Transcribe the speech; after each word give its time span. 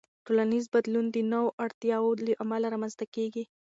ټولنیز 0.25 0.65
بدلون 0.73 1.05
د 1.11 1.17
نوو 1.31 1.55
اړتیاوو 1.65 2.19
له 2.25 2.33
امله 2.43 2.67
رامنځته 2.73 3.05
کېږي. 3.15 3.43